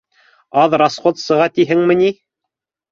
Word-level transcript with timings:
Аҙ 0.61 0.77
расход 0.83 1.23
сыға 1.27 1.49
тиһеңме 1.59 2.01
ни? 2.05 2.13